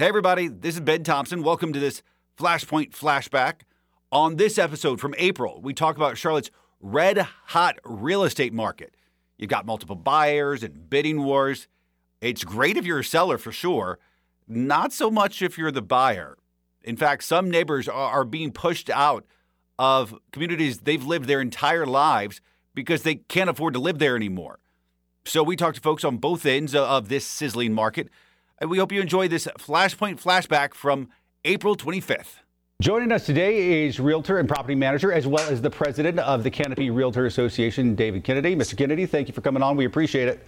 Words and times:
Hey, 0.00 0.06
everybody, 0.06 0.46
this 0.46 0.76
is 0.76 0.80
Ben 0.80 1.02
Thompson. 1.02 1.42
Welcome 1.42 1.72
to 1.72 1.80
this 1.80 2.04
Flashpoint 2.38 2.90
Flashback. 2.90 3.62
On 4.12 4.36
this 4.36 4.56
episode 4.56 5.00
from 5.00 5.12
April, 5.18 5.60
we 5.60 5.74
talk 5.74 5.96
about 5.96 6.16
Charlotte's 6.16 6.52
red 6.80 7.18
hot 7.46 7.80
real 7.84 8.22
estate 8.22 8.52
market. 8.52 8.94
You've 9.38 9.50
got 9.50 9.66
multiple 9.66 9.96
buyers 9.96 10.62
and 10.62 10.88
bidding 10.88 11.24
wars. 11.24 11.66
It's 12.20 12.44
great 12.44 12.76
if 12.76 12.86
you're 12.86 13.00
a 13.00 13.04
seller 13.04 13.38
for 13.38 13.50
sure, 13.50 13.98
not 14.46 14.92
so 14.92 15.10
much 15.10 15.42
if 15.42 15.58
you're 15.58 15.72
the 15.72 15.82
buyer. 15.82 16.38
In 16.84 16.96
fact, 16.96 17.24
some 17.24 17.50
neighbors 17.50 17.88
are 17.88 18.24
being 18.24 18.52
pushed 18.52 18.88
out 18.90 19.26
of 19.80 20.14
communities 20.30 20.78
they've 20.78 21.04
lived 21.04 21.26
their 21.26 21.40
entire 21.40 21.86
lives 21.86 22.40
because 22.72 23.02
they 23.02 23.16
can't 23.16 23.50
afford 23.50 23.74
to 23.74 23.80
live 23.80 23.98
there 23.98 24.14
anymore. 24.14 24.60
So 25.24 25.42
we 25.42 25.56
talked 25.56 25.74
to 25.74 25.82
folks 25.82 26.04
on 26.04 26.18
both 26.18 26.46
ends 26.46 26.72
of 26.72 27.08
this 27.08 27.26
sizzling 27.26 27.74
market. 27.74 28.08
And 28.60 28.70
we 28.70 28.78
hope 28.78 28.90
you 28.90 29.00
enjoy 29.00 29.28
this 29.28 29.46
Flashpoint 29.58 30.20
flashback 30.20 30.74
from 30.74 31.10
April 31.44 31.76
25th. 31.76 32.40
Joining 32.82 33.12
us 33.12 33.24
today 33.24 33.86
is 33.86 34.00
realtor 34.00 34.38
and 34.38 34.48
property 34.48 34.74
manager, 34.74 35.12
as 35.12 35.28
well 35.28 35.48
as 35.48 35.62
the 35.62 35.70
president 35.70 36.18
of 36.18 36.42
the 36.42 36.50
Canopy 36.50 36.90
Realtor 36.90 37.26
Association, 37.26 37.94
David 37.94 38.24
Kennedy. 38.24 38.56
Mr. 38.56 38.76
Kennedy, 38.76 39.06
thank 39.06 39.28
you 39.28 39.34
for 39.34 39.42
coming 39.42 39.62
on. 39.62 39.76
We 39.76 39.84
appreciate 39.84 40.26
it. 40.26 40.46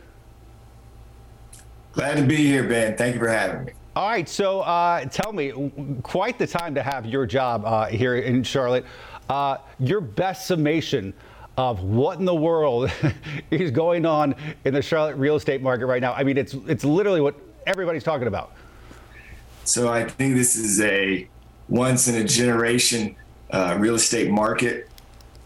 Glad 1.93 2.17
to 2.17 2.25
be 2.25 2.37
here, 2.37 2.69
Ben. 2.69 2.97
Thank 2.97 3.15
you 3.15 3.21
for 3.21 3.29
having 3.29 3.67
me. 3.67 3.73
All 3.95 4.09
right, 4.09 4.29
so 4.29 4.61
uh, 4.61 5.05
tell 5.05 5.33
me, 5.33 5.71
quite 6.03 6.39
the 6.39 6.47
time 6.47 6.75
to 6.75 6.83
have 6.83 7.07
your 7.07 7.27
job 7.27 7.65
uh, 7.65 7.87
here 7.87 8.17
in 8.17 8.43
Charlotte. 8.43 8.87
Uh, 9.29 9.59
your 9.79 10.01
best 10.01 10.47
summation 10.49 11.15
of 11.57 11.83
what 11.83 12.19
in 12.19 12.25
the 12.25 12.35
world 12.35 12.91
is 13.53 13.71
going 13.71 14.05
on 14.05 14.35
in 14.65 14.75
the 14.75 14.83
Charlotte 14.83 15.17
real 15.17 15.37
estate 15.37 15.63
market 15.63 15.87
right 15.87 16.01
now. 16.01 16.13
I 16.13 16.25
mean, 16.25 16.39
it's 16.39 16.55
it's 16.67 16.85
literally 16.85 17.21
what 17.21 17.35
everybody's 17.67 18.05
talking 18.05 18.27
about. 18.27 18.53
So 19.65 19.89
I 19.89 20.05
think 20.05 20.35
this 20.35 20.57
is 20.57 20.81
a 20.81 21.29
once 21.69 22.09
in 22.09 22.17
a 22.17 22.25
generation 22.25 23.17
uh, 23.51 23.77
real 23.79 23.95
estate 23.95 24.31
market. 24.31 24.89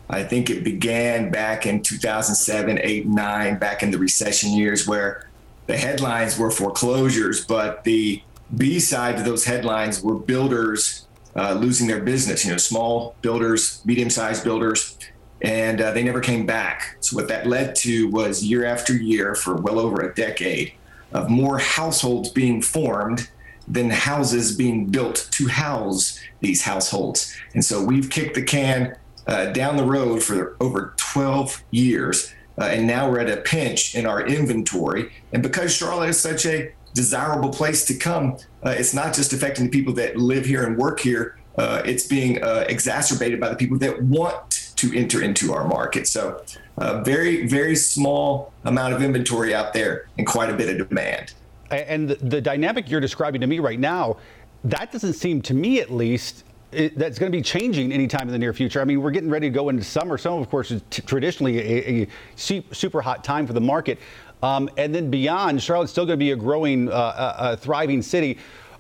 I 0.09 0.23
think 0.23 0.51
it 0.51 0.65
began 0.65 1.31
back 1.31 1.67
in 1.67 1.83
2007, 1.83 2.79
8, 2.83 3.07
9, 3.07 3.59
back 3.59 3.83
in 3.83 3.91
the 3.91 3.99
recession 3.99 4.53
years 4.53 4.87
where 4.87 5.29
the 5.67 5.77
headlines 5.77 6.39
were 6.39 6.51
foreclosures, 6.51 7.45
but 7.45 7.85
the 7.85 8.23
B 8.57 8.79
side 8.79 9.17
to 9.17 9.23
those 9.23 9.45
headlines 9.45 10.03
were 10.03 10.15
builders 10.15 11.07
uh, 11.37 11.55
losing 11.55 11.87
their 11.87 12.01
business, 12.01 12.45
you 12.45 12.51
know, 12.51 12.57
small 12.59 13.17
builders, 13.23 13.83
medium 13.85 14.11
sized 14.11 14.45
builders, 14.45 14.97
and 15.43 15.81
uh, 15.81 15.91
they 15.91 16.03
never 16.03 16.21
came 16.21 16.47
back. 16.47 16.97
So, 17.01 17.17
what 17.17 17.29
that 17.29 17.47
led 17.47 17.75
to 17.77 18.09
was 18.11 18.45
year 18.45 18.65
after 18.65 18.95
year 18.95 19.35
for 19.35 19.57
well 19.57 19.81
over 19.81 20.03
a 20.03 20.15
decade, 20.15 20.75
of 21.15 21.31
more 21.31 21.59
households 21.59 22.29
being 22.29 22.61
formed 22.61 23.31
than 23.67 23.89
houses 23.89 24.55
being 24.55 24.87
built 24.87 25.29
to 25.31 25.49
house 25.49 26.21
these 26.41 26.63
households. 26.63 27.35
And 27.55 27.65
so 27.65 27.83
we've 27.83 28.11
kicked 28.11 28.35
the 28.35 28.43
can 28.43 28.97
uh, 29.27 29.47
down 29.47 29.77
the 29.77 29.85
road 29.85 30.23
for 30.23 30.57
over 30.61 30.93
12 30.99 31.65
years. 31.71 32.35
Uh, 32.59 32.65
and 32.65 32.87
now 32.87 33.11
we're 33.11 33.21
at 33.21 33.31
a 33.31 33.41
pinch 33.41 33.95
in 33.95 34.07
our 34.07 34.27
inventory. 34.27 35.11
And 35.33 35.43
because 35.43 35.75
Charlotte 35.75 36.11
is 36.11 36.21
such 36.21 36.45
a 36.45 36.73
desirable 36.93 37.51
place 37.51 37.85
to 37.87 37.95
come, 37.95 38.37
uh, 38.65 38.71
it's 38.71 38.95
not 38.95 39.15
just 39.15 39.33
affecting 39.33 39.65
the 39.65 39.71
people 39.71 39.95
that 39.95 40.17
live 40.17 40.45
here 40.45 40.65
and 40.65 40.77
work 40.77 41.01
here, 41.01 41.39
uh, 41.57 41.83
it's 41.85 42.07
being 42.07 42.43
uh, 42.43 42.65
exacerbated 42.69 43.41
by 43.41 43.49
the 43.49 43.57
people 43.57 43.79
that 43.79 44.03
want 44.03 44.51
to 44.77 44.97
enter 44.97 45.23
into 45.23 45.53
our 45.53 45.67
market. 45.67 46.07
So 46.07 46.43
a 46.79 47.03
very, 47.03 47.47
very 47.47 47.77
small 47.77 48.53
amount 48.65 48.95
of 48.95 49.03
inventory 49.03 49.55
out 49.55 49.73
there 49.73 50.09
and 50.19 50.27
quite 50.27 50.51
a 50.51 50.55
bit 50.55 50.69
of 50.69 50.89
demand. 50.89 51.35
And 51.71 52.09
the, 52.09 52.17
the 52.17 52.41
dynamic 52.41 52.91
you're 52.91 53.01
describing 53.01 53.41
to 53.41 53.47
me 53.47 53.59
right 53.59 53.79
now, 53.79 54.19
that 54.65 54.93
doesn't 54.93 55.15
seem 55.15 55.43
to 55.43 55.55
me 55.55 55.81
at 55.81 55.91
least 55.91 56.45
it, 56.75 56.99
that's 56.99 57.19
going 57.19 57.31
to 57.31 57.37
be 57.37 57.43
changing 57.43 57.93
anytime 57.93 58.23
in 58.23 58.33
the 58.33 58.39
near 58.39 58.53
future. 58.53 58.81
I 58.81 58.85
mean, 58.85 59.01
we're 59.01 59.11
getting 59.11 59.31
ready 59.31 59.49
to 59.49 59.55
go 59.55 59.69
into 59.69 59.85
summer. 59.85 60.19
Summer, 60.19 60.41
of 60.41 60.51
course, 60.51 60.71
is 60.71 60.83
t- 60.91 61.03
traditionally 61.03 61.59
a, 61.59 62.03
a, 62.03 62.09
super 62.37 63.01
hot 63.01 63.23
time 63.23 63.47
for 63.47 63.53
the 63.53 63.61
market. 63.61 63.99
Um, 64.43 64.69
and 64.77 64.95
then 64.95 65.11
beyond, 65.11 65.63
Charlotte's 65.63 65.93
still 65.93 66.05
going 66.05 66.19
to 66.19 66.25
be 66.25 66.33
a 66.33 66.37
growing, 66.37 66.91
uh, 66.91 67.37
a, 67.39 67.53
a 67.53 67.57
thriving 67.57 68.03
city. 68.03 68.39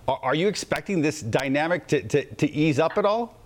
Are, 0.08 0.18
are, 0.22 0.34
you 0.34 0.48
expecting 0.48 1.00
this 1.00 1.22
dynamic 1.22 1.86
to, 1.88 2.02
to, 2.02 2.24
to 2.34 2.50
ease 2.50 2.78
up 2.78 2.98
at 2.98 3.04
all? 3.04 3.38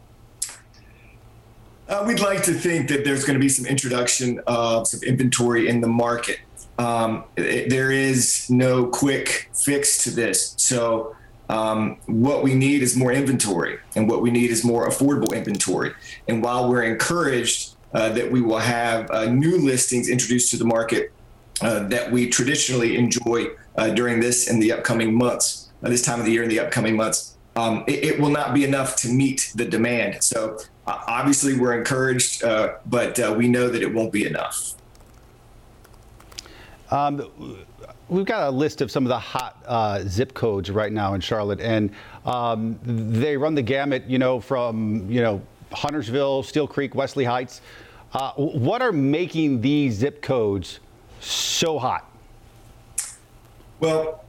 Uh, 1.88 2.04
we'd 2.06 2.20
like 2.20 2.42
to 2.42 2.52
think 2.52 2.86
that 2.88 3.02
there's 3.02 3.24
going 3.24 3.34
to 3.34 3.40
be 3.40 3.48
some 3.48 3.64
introduction 3.64 4.40
of 4.46 4.86
some 4.86 5.00
inventory 5.02 5.68
in 5.68 5.80
the 5.80 5.88
market. 5.88 6.38
Um, 6.78 7.24
it, 7.36 7.70
there 7.70 7.90
is 7.90 8.50
no 8.50 8.86
quick 8.86 9.48
fix 9.54 10.04
to 10.04 10.10
this. 10.10 10.54
So, 10.58 11.16
um, 11.48 11.96
what 12.04 12.42
we 12.44 12.54
need 12.54 12.82
is 12.82 12.94
more 12.94 13.10
inventory, 13.10 13.78
and 13.96 14.06
what 14.06 14.20
we 14.20 14.30
need 14.30 14.50
is 14.50 14.64
more 14.64 14.86
affordable 14.86 15.34
inventory. 15.34 15.92
And 16.28 16.42
while 16.42 16.68
we're 16.68 16.82
encouraged 16.82 17.74
uh, 17.94 18.10
that 18.10 18.30
we 18.30 18.42
will 18.42 18.58
have 18.58 19.10
uh, 19.10 19.24
new 19.24 19.56
listings 19.56 20.10
introduced 20.10 20.50
to 20.50 20.58
the 20.58 20.66
market 20.66 21.10
uh, 21.62 21.88
that 21.88 22.12
we 22.12 22.28
traditionally 22.28 22.98
enjoy 22.98 23.46
uh, 23.76 23.88
during 23.88 24.20
this 24.20 24.50
and 24.50 24.62
the 24.62 24.72
upcoming 24.72 25.14
months, 25.14 25.70
uh, 25.82 25.88
this 25.88 26.02
time 26.02 26.20
of 26.20 26.26
the 26.26 26.32
year 26.32 26.42
in 26.42 26.50
the 26.50 26.60
upcoming 26.60 26.96
months, 26.96 27.38
um, 27.56 27.82
it, 27.86 28.04
it, 28.04 28.20
will 28.20 28.30
not 28.30 28.54
be 28.54 28.62
enough 28.62 28.94
to 28.96 29.08
meet 29.08 29.50
the 29.54 29.64
demand. 29.64 30.22
So 30.22 30.58
obviously, 31.06 31.58
we're 31.58 31.76
encouraged, 31.76 32.44
uh, 32.44 32.74
but 32.86 33.18
uh, 33.18 33.34
we 33.36 33.48
know 33.48 33.68
that 33.68 33.82
it 33.82 33.92
won't 33.92 34.12
be 34.12 34.26
enough. 34.26 34.74
Um, 36.90 37.58
we've 38.08 38.24
got 38.24 38.48
a 38.48 38.50
list 38.50 38.80
of 38.80 38.90
some 38.90 39.04
of 39.04 39.08
the 39.08 39.18
hot 39.18 39.62
uh, 39.66 40.00
zip 40.06 40.34
codes 40.34 40.70
right 40.70 40.92
now 40.92 41.14
in 41.14 41.20
Charlotte, 41.20 41.60
and 41.60 41.90
um, 42.24 42.78
they 42.82 43.36
run 43.36 43.54
the 43.54 43.62
gamut, 43.62 44.04
you 44.04 44.18
know, 44.18 44.40
from 44.40 45.10
you 45.10 45.20
know 45.20 45.42
Huntersville, 45.72 46.42
Steel 46.42 46.66
Creek, 46.66 46.94
Wesley 46.94 47.24
Heights. 47.24 47.60
Uh, 48.12 48.32
what 48.32 48.80
are 48.80 48.92
making 48.92 49.60
these 49.60 49.94
zip 49.94 50.22
codes 50.22 50.80
so 51.20 51.78
hot? 51.78 52.10
Well, 53.80 54.24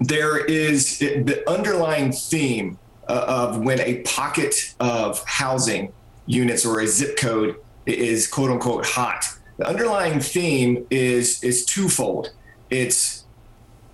there 0.00 0.44
is 0.44 0.98
the 0.98 1.42
underlying 1.48 2.12
theme 2.12 2.78
of 3.14 3.58
when 3.60 3.80
a 3.80 4.02
pocket 4.02 4.74
of 4.80 5.22
housing 5.26 5.92
units 6.26 6.64
or 6.64 6.80
a 6.80 6.86
zip 6.86 7.16
code 7.16 7.56
is 7.86 8.26
quote 8.26 8.50
unquote 8.50 8.86
hot. 8.86 9.24
The 9.58 9.68
underlying 9.68 10.20
theme 10.20 10.86
is 10.90 11.42
is 11.42 11.64
twofold. 11.64 12.32
It's 12.70 13.24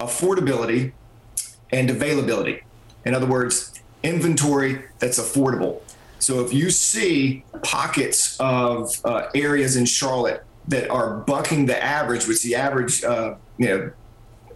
affordability 0.01 0.93
and 1.71 1.91
availability. 1.91 2.63
In 3.05 3.15
other 3.15 3.27
words, 3.27 3.81
inventory 4.03 4.85
that's 4.99 5.19
affordable. 5.19 5.81
So 6.19 6.45
if 6.45 6.53
you 6.53 6.71
see 6.71 7.45
pockets 7.63 8.39
of 8.41 8.91
uh, 9.05 9.29
areas 9.35 9.77
in 9.77 9.85
Charlotte 9.85 10.45
that 10.69 10.91
are 10.91 11.19
bucking 11.19 11.67
the 11.67 11.83
average, 11.83 12.27
which 12.27 12.43
the 12.43 12.55
average 12.55 13.03
uh, 13.03 13.35
you 13.57 13.67
know 13.67 13.93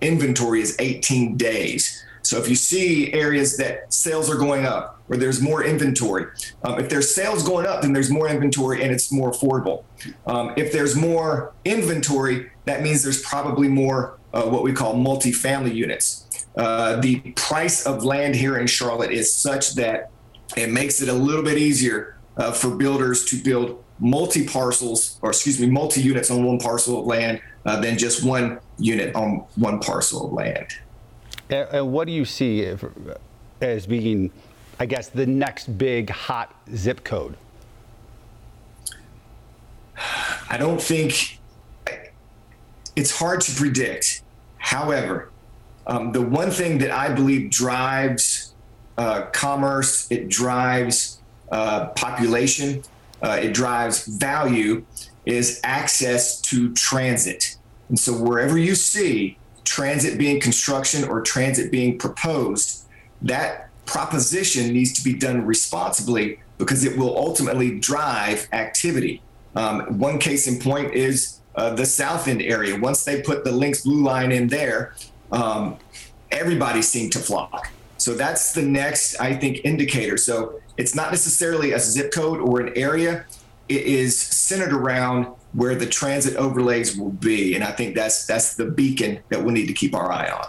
inventory 0.00 0.60
is 0.60 0.76
18 0.78 1.36
days. 1.36 2.04
So 2.22 2.38
if 2.38 2.48
you 2.48 2.54
see 2.54 3.12
areas 3.12 3.56
that 3.56 3.92
sales 3.92 4.30
are 4.30 4.36
going 4.36 4.64
up 4.64 5.02
or 5.08 5.16
there's 5.16 5.40
more 5.40 5.64
inventory, 5.64 6.26
um, 6.64 6.78
if 6.78 6.88
there's 6.88 7.14
sales 7.14 7.42
going 7.42 7.66
up, 7.66 7.82
then 7.82 7.92
there's 7.92 8.10
more 8.10 8.28
inventory 8.28 8.82
and 8.82 8.92
it's 8.92 9.12
more 9.12 9.30
affordable. 9.32 9.84
Um, 10.26 10.54
if 10.56 10.72
there's 10.72 10.96
more 10.96 11.52
inventory, 11.64 12.50
that 12.64 12.82
means 12.82 13.02
there's 13.02 13.22
probably 13.22 13.68
more 13.68 14.18
uh, 14.32 14.44
what 14.44 14.62
we 14.62 14.72
call 14.72 14.94
multifamily 14.94 15.74
units. 15.74 16.46
Uh, 16.56 16.96
the 16.96 17.20
price 17.32 17.86
of 17.86 18.04
land 18.04 18.34
here 18.34 18.58
in 18.58 18.66
Charlotte 18.66 19.10
is 19.10 19.32
such 19.32 19.74
that 19.74 20.10
it 20.56 20.70
makes 20.70 21.00
it 21.00 21.08
a 21.08 21.12
little 21.12 21.42
bit 21.42 21.58
easier 21.58 22.18
uh, 22.36 22.52
for 22.52 22.74
builders 22.74 23.24
to 23.26 23.36
build 23.36 23.82
multi 23.98 24.46
parcels, 24.46 25.18
or 25.22 25.30
excuse 25.30 25.60
me, 25.60 25.66
multi 25.66 26.00
units 26.00 26.30
on 26.30 26.44
one 26.44 26.58
parcel 26.58 27.00
of 27.00 27.06
land 27.06 27.40
uh, 27.64 27.80
than 27.80 27.96
just 27.96 28.24
one 28.24 28.58
unit 28.78 29.14
on 29.14 29.44
one 29.56 29.78
parcel 29.80 30.26
of 30.26 30.32
land. 30.32 30.66
And, 31.52 31.92
what 31.92 32.06
do 32.06 32.12
you 32.12 32.24
see 32.24 32.66
as 33.60 33.86
being, 33.86 34.30
I 34.80 34.86
guess, 34.86 35.08
the 35.08 35.26
next 35.26 35.76
big 35.76 36.10
hot 36.10 36.54
zip 36.74 37.04
code? 37.04 37.36
I 40.48 40.56
don't 40.58 40.80
think 40.80 41.38
it's 42.96 43.18
hard 43.18 43.42
to 43.42 43.52
predict. 43.54 44.22
However, 44.58 45.30
um, 45.86 46.12
the 46.12 46.22
one 46.22 46.50
thing 46.50 46.78
that 46.78 46.90
I 46.90 47.12
believe 47.12 47.50
drives 47.50 48.54
uh, 48.96 49.26
commerce, 49.32 50.10
it 50.10 50.28
drives 50.28 51.20
uh, 51.50 51.86
population, 51.88 52.82
uh, 53.22 53.38
it 53.42 53.52
drives 53.52 54.06
value, 54.06 54.84
is 55.26 55.60
access 55.64 56.40
to 56.42 56.72
transit. 56.74 57.56
And 57.88 57.98
so 57.98 58.12
wherever 58.12 58.58
you 58.58 58.74
see 58.74 59.38
transit 59.64 60.18
being 60.18 60.40
construction 60.40 61.04
or 61.04 61.20
transit 61.20 61.70
being 61.70 61.98
proposed, 61.98 62.86
that 63.22 63.70
proposition 63.86 64.72
needs 64.72 64.92
to 64.92 65.04
be 65.04 65.12
done 65.12 65.44
responsibly 65.44 66.38
because 66.58 66.84
it 66.84 66.96
will 66.96 67.16
ultimately 67.16 67.78
drive 67.78 68.48
activity. 68.52 69.20
Um, 69.54 69.98
one 69.98 70.18
case 70.18 70.46
in 70.46 70.58
point 70.58 70.94
is 70.94 71.40
uh, 71.56 71.74
the 71.74 71.84
South 71.84 72.28
End 72.28 72.42
area. 72.42 72.78
Once 72.78 73.04
they 73.04 73.20
put 73.20 73.44
the 73.44 73.52
Lynx 73.52 73.82
Blue 73.82 74.02
Line 74.02 74.32
in 74.32 74.48
there, 74.48 74.94
um, 75.30 75.76
everybody 76.30 76.82
seemed 76.82 77.12
to 77.12 77.18
flock. 77.18 77.70
So 77.98 78.14
that's 78.14 78.52
the 78.52 78.62
next, 78.62 79.20
I 79.20 79.34
think, 79.34 79.60
indicator. 79.64 80.16
So 80.16 80.60
it's 80.76 80.94
not 80.94 81.10
necessarily 81.10 81.72
a 81.72 81.78
zip 81.78 82.12
code 82.12 82.40
or 82.40 82.60
an 82.60 82.72
area. 82.76 83.24
It 83.68 83.82
is 83.82 84.18
centered 84.18 84.72
around 84.72 85.26
where 85.54 85.74
the 85.74 85.86
transit 85.86 86.36
overlays 86.36 86.96
will 86.96 87.10
be, 87.10 87.54
and 87.54 87.62
I 87.62 87.72
think 87.72 87.94
that's 87.94 88.26
that's 88.26 88.54
the 88.54 88.66
beacon 88.66 89.20
that 89.28 89.42
we 89.42 89.52
need 89.52 89.66
to 89.66 89.72
keep 89.72 89.94
our 89.94 90.10
eye 90.10 90.30
on. 90.30 90.46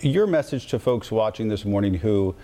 Your 0.00 0.26
message 0.26 0.66
to 0.68 0.78
folks 0.78 1.10
watching 1.10 1.48
this 1.48 1.64
morning 1.64 1.94
who 1.94 2.34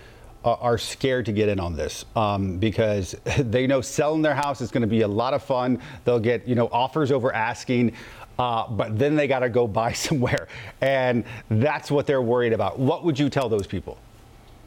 are 0.43 0.77
scared 0.77 1.25
to 1.27 1.31
get 1.31 1.49
in 1.49 1.59
on 1.59 1.75
this 1.75 2.03
um, 2.15 2.57
because 2.57 3.15
they 3.37 3.67
know 3.67 3.81
selling 3.81 4.21
their 4.21 4.33
house 4.33 4.61
is 4.61 4.71
going 4.71 4.81
to 4.81 4.87
be 4.87 5.01
a 5.01 5.07
lot 5.07 5.33
of 5.33 5.43
fun. 5.43 5.79
They'll 6.03 6.19
get 6.19 6.47
you 6.47 6.55
know 6.55 6.67
offers 6.71 7.11
over 7.11 7.33
asking. 7.33 7.93
Uh, 8.39 8.67
but 8.69 8.97
then 8.97 9.15
they 9.15 9.27
got 9.27 9.39
to 9.39 9.49
go 9.49 9.67
buy 9.81 9.93
somewhere, 9.93 10.47
and 10.81 11.23
that's 11.49 11.91
what 11.91 12.07
they're 12.07 12.21
worried 12.21 12.53
about. 12.53 12.79
What 12.79 13.03
would 13.03 13.19
you 13.19 13.29
tell 13.29 13.49
those 13.49 13.67
people? 13.67 13.97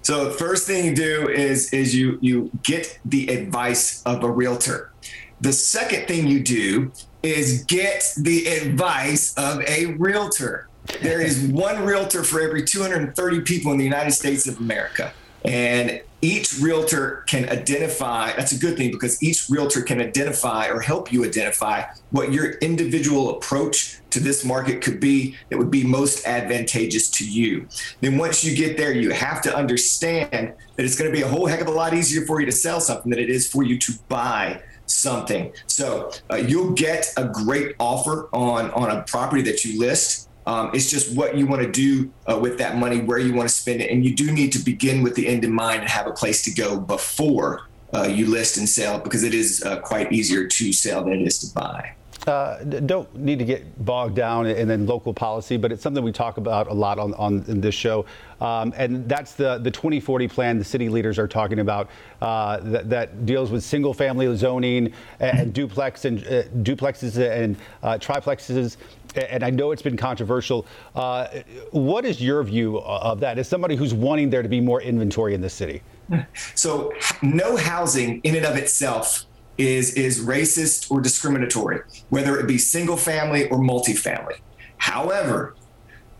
So 0.03 0.27
the 0.27 0.33
first 0.33 0.67
thing 0.67 0.85
you 0.85 0.95
do 0.95 1.29
is 1.31 1.73
is 1.73 1.95
you 1.95 2.19
you 2.21 2.51
get 2.63 2.99
the 3.05 3.29
advice 3.29 4.03
of 4.05 4.23
a 4.23 4.31
realtor. 4.31 4.93
The 5.41 5.53
second 5.53 6.07
thing 6.07 6.27
you 6.27 6.41
do 6.41 6.93
is 7.23 7.65
get 7.65 8.13
the 8.17 8.47
advice 8.47 9.35
of 9.37 9.63
a 9.63 9.87
realtor. 9.95 10.69
There 11.03 11.21
is 11.21 11.41
one 11.51 11.85
realtor 11.85 12.23
for 12.23 12.41
every 12.41 12.65
230 12.65 13.41
people 13.43 13.73
in 13.73 13.79
the 13.79 13.85
United 13.85 14.13
States 14.13 14.47
of 14.47 14.59
America. 14.59 15.13
And 15.45 16.03
each 16.23 16.59
realtor 16.59 17.23
can 17.27 17.49
identify, 17.51 18.33
that's 18.35 18.53
a 18.53 18.59
good 18.59 18.79
thing 18.79 18.91
because 18.91 19.23
each 19.23 19.51
realtor 19.51 19.83
can 19.83 20.01
identify 20.01 20.69
or 20.69 20.81
help 20.81 21.13
you 21.13 21.23
identify 21.23 21.83
what 22.13 22.33
your 22.33 22.53
individual 22.59 23.37
approach 23.37 23.99
to 24.09 24.21
this 24.21 24.43
market 24.43 24.81
could 24.81 25.01
be 25.01 25.37
that 25.51 25.59
would 25.59 25.71
be 25.71 25.85
most 25.85 26.27
advantageous 26.27 27.11
to 27.11 27.29
you. 27.29 27.69
Then 28.01 28.17
once 28.17 28.43
you 28.43 28.57
get 28.57 28.79
there, 28.79 28.93
you 28.93 29.11
have 29.11 29.43
to 29.43 29.55
understand 29.55 30.55
that 30.77 30.85
it's 30.85 30.97
going 30.99 31.11
to 31.11 31.15
be 31.15 31.23
a 31.23 31.29
whole 31.29 31.47
heck 31.47 31.61
of 31.61 31.67
a 31.67 31.73
lot 31.73 31.93
easier 31.93 32.25
for 32.25 32.41
you 32.41 32.47
to 32.47 32.53
sell 32.53 32.81
something 32.81 33.11
than 33.11 33.19
it 33.19 33.29
is 33.29 33.47
for 33.47 33.63
you 33.63 33.79
to 33.81 33.93
buy 34.09 34.63
something. 34.87 35.53
So 35.67 36.11
uh, 36.31 36.37
you'll 36.37 36.73
get 36.73 37.13
a 37.17 37.25
great 37.25 37.77
offer 37.79 38.29
on 38.33 38.71
on 38.73 38.91
a 38.91 39.03
property 39.03 39.43
that 39.43 39.65
you 39.65 39.79
list 39.79 40.25
um, 40.47 40.71
it's 40.75 40.91
just 40.91 41.17
what 41.17 41.37
you 41.37 41.47
want 41.47 41.63
to 41.63 41.71
do 41.71 42.13
uh, 42.27 42.39
with 42.39 42.59
that 42.59 42.77
money, 42.77 43.01
where 43.01 43.19
you 43.19 43.35
want 43.35 43.49
to 43.49 43.55
spend 43.55 43.81
it. 43.81 43.91
And 43.91 44.05
you 44.05 44.15
do 44.15 44.31
need 44.31 44.53
to 44.53 44.59
begin 44.59 45.03
with 45.03 45.15
the 45.15 45.27
end 45.27 45.45
in 45.45 45.53
mind 45.53 45.81
and 45.81 45.91
have 45.91 46.07
a 46.07 46.13
place 46.13 46.43
to 46.45 46.51
go 46.51 46.79
before 46.79 47.63
uh, 47.95 48.05
you 48.05 48.27
list 48.27 48.59
and 48.59 48.69
sell 48.69 48.99
because 48.99 49.23
it 49.23 49.35
is 49.35 49.63
uh, 49.63 49.81
quite 49.81 50.13
easier 50.13 50.47
to 50.47 50.73
sell 50.73 51.05
than 51.05 51.15
it 51.15 51.23
is 51.23 51.39
to 51.39 51.55
buy. 51.55 51.95
Uh, 52.27 52.65
don't 52.65 53.15
need 53.15 53.39
to 53.39 53.45
get 53.45 53.85
bogged 53.85 54.17
down 54.17 54.47
in, 54.47 54.71
in 54.71 54.87
local 54.87 55.13
policy, 55.13 55.59
but 55.59 55.71
it's 55.71 55.83
something 55.83 56.03
we 56.03 56.13
talk 56.13 56.39
about 56.39 56.69
a 56.69 56.73
lot 56.73 56.99
on, 56.99 57.13
on 57.15 57.43
this 57.47 57.75
show. 57.75 58.07
Um, 58.41 58.73
and 58.77 59.07
that's 59.07 59.35
the, 59.35 59.59
the 59.59 59.71
2040 59.71 60.29
plan 60.29 60.59
the 60.59 60.65
city 60.65 60.89
leaders 60.89 61.19
are 61.19 61.29
talking 61.29 61.59
about 61.59 61.91
uh, 62.23 62.61
that, 62.61 62.89
that, 62.91 63.27
deals 63.27 63.51
with 63.51 63.63
single 63.63 63.93
family 63.93 64.35
zoning 64.37 64.93
and, 65.21 65.39
and 65.39 65.53
duplex 65.53 66.07
and 66.07 66.27
uh, 66.27 66.45
duplexes 66.63 67.19
and 67.19 67.57
uh, 67.83 67.99
triplexes. 67.99 68.77
And 69.15 69.45
I 69.45 69.51
know 69.51 69.71
it's 69.71 69.83
been 69.83 69.97
controversial. 69.97 70.67
Uh, 70.95 71.29
what 71.71 72.05
is 72.05 72.23
your 72.23 72.43
view 72.43 72.79
of 72.81 73.21
that 73.21 73.39
as 73.39 73.49
somebody 73.49 73.77
who's 73.77 73.95
wanting 73.95 74.31
there 74.31 74.43
to 74.43 74.49
be 74.49 74.61
more 74.61 74.81
inventory 74.81 75.35
in 75.35 75.41
the 75.41 75.51
city? 75.51 75.83
So, 76.55 76.93
no 77.23 77.57
housing 77.57 78.21
in 78.21 78.37
and 78.37 78.45
of 78.45 78.57
itself 78.57 79.25
is 79.59 79.95
is 79.95 80.25
racist 80.25 80.91
or 80.91 81.01
discriminatory, 81.01 81.81
whether 82.11 82.39
it 82.39 82.47
be 82.47 82.59
single 82.59 82.97
family 82.97 83.49
or 83.49 83.59
multifamily. 83.59 84.39
However, 84.79 85.55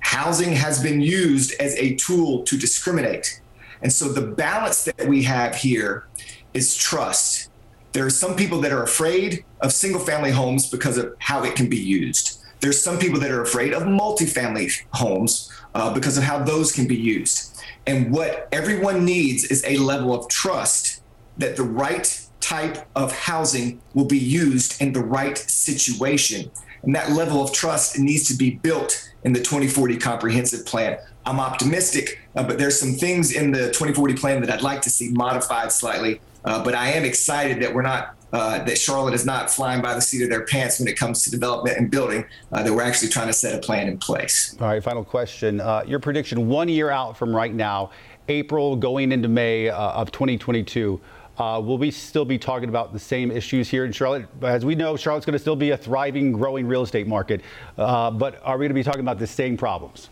housing 0.01 0.53
has 0.53 0.83
been 0.83 1.01
used 1.01 1.55
as 1.61 1.75
a 1.75 1.95
tool 1.97 2.43
to 2.45 2.57
discriminate. 2.57 3.41
And 3.83 3.93
so 3.93 4.09
the 4.09 4.27
balance 4.27 4.85
that 4.85 5.07
we 5.07 5.23
have 5.25 5.57
here 5.57 6.07
is 6.53 6.77
trust. 6.77 7.51
There 7.93 8.07
are 8.07 8.11
some 8.11 8.35
people 8.35 8.61
that 8.63 8.73
are 8.73 8.83
afraid 8.83 9.45
of 9.61 9.73
single 9.73 10.01
family 10.01 10.31
homes 10.31 10.71
because 10.71 10.99
of 10.99 11.15
how 11.19 11.45
it 11.45 11.55
can 11.55 11.69
be 11.69 11.77
used. 11.77 12.41
There's 12.61 12.81
some 12.81 12.99
people 12.99 13.21
that 13.21 13.31
are 13.31 13.43
afraid 13.43 13.75
of 13.75 13.83
multifamily 13.83 14.85
homes 14.93 15.53
uh, 15.75 15.93
because 15.93 16.17
of 16.17 16.25
how 16.25 16.43
those 16.43 16.73
can 16.73 16.87
be 16.87 16.97
used. 16.97 17.63
And 17.87 18.13
what 18.13 18.49
everyone 18.53 19.05
needs 19.05 19.45
is 19.45 19.63
a 19.67 19.77
level 19.77 20.15
of 20.15 20.29
trust 20.29 21.03
that 21.37 21.57
the 21.57 21.63
right 21.63 22.24
type 22.45 22.87
of 22.95 23.11
housing 23.13 23.81
will 23.95 24.05
be 24.05 24.19
used 24.19 24.81
in 24.83 24.93
the 24.93 25.01
right 25.01 25.39
situation. 25.39 26.51
And 26.83 26.95
that 26.95 27.11
level 27.13 27.43
of 27.43 27.53
trust 27.53 27.99
needs 27.99 28.29
to 28.29 28.37
be 28.37 28.51
built 28.51 29.11
in 29.25 29.33
the 29.33 29.41
2040 29.41 29.97
comprehensive 29.97 30.67
plan. 30.67 30.99
I'm 31.25 31.41
optimistic, 31.41 32.21
uh, 32.37 32.43
but 32.43 32.59
there's 32.59 32.79
some 32.79 32.93
things 32.93 33.33
in 33.33 33.51
the 33.51 33.69
2040 33.69 34.15
plan 34.15 34.43
that 34.43 34.51
I'd 34.51 34.61
like 34.61 34.83
to 34.83 34.91
see 34.91 35.09
modified 35.09 35.73
slightly. 35.73 36.21
Uh, 36.45 36.63
but 36.63 36.75
I 36.75 36.91
am 36.91 37.05
excited 37.07 37.63
that 37.63 37.75
we're 37.75 37.83
not 37.83 38.15
uh, 38.35 38.63
that 38.65 38.77
Charlotte 38.77 39.15
is 39.15 39.25
not 39.25 39.49
flying 39.49 39.81
by 39.81 39.95
the 39.95 40.01
seat 40.01 40.23
of 40.25 40.29
their 40.29 40.45
pants 40.45 40.81
when 40.81 40.89
it 40.89 40.99
comes 40.99 41.23
to 41.23 41.31
development 41.31 41.79
and 41.79 41.89
building. 41.91 42.27
Uh, 42.53 42.63
that 42.65 42.73
we're 42.75 42.83
actually 42.83 43.09
trying 43.09 43.29
to 43.29 43.33
set 43.33 43.55
a 43.55 43.59
plan 43.59 43.87
in 43.87 43.97
place. 43.97 44.57
All 44.61 44.67
right, 44.67 44.83
final 44.83 45.05
question. 45.05 45.61
Uh, 45.61 45.85
your 45.87 46.01
prediction: 46.01 46.49
one 46.49 46.69
year 46.69 46.91
out 46.91 47.17
from 47.17 47.35
right 47.35 47.55
now, 47.55 47.93
April 48.29 48.77
going 48.77 49.13
into 49.13 49.29
May 49.29 49.71
uh, 49.71 49.93
of 49.93 50.11
2022. 50.11 51.01
Uh, 51.39 51.61
will 51.65 51.79
we 51.79 51.91
still 51.91 52.25
be 52.25 52.39
talking 52.39 52.69
about 52.69 52.93
the 52.93 52.99
same 52.99 53.31
issues 53.31 53.69
here 53.69 53.85
in 53.85 53.93
Charlotte? 53.93 54.27
As 54.43 54.65
we 54.65 54.75
know, 54.75 54.97
Charlotte's 54.97 55.27
going 55.27 55.35
to 55.35 55.39
still 55.39 55.57
be 55.57 55.71
a 55.71 55.77
thriving, 55.77 56.33
growing 56.33 56.67
real 56.67 56.83
estate 56.83 57.07
market. 57.07 57.41
Uh, 57.77 58.11
but 58.11 58.41
are 58.45 58.57
we 58.57 58.65
going 58.65 58.71
to 58.71 58.75
be 58.75 58.85
talking 58.85 59.01
about 59.01 59.19
the 59.19 59.27
same 59.27 59.57
problems? 59.57 60.09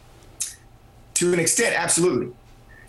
To 1.15 1.33
an 1.33 1.39
extent, 1.39 1.77
absolutely. 1.79 2.33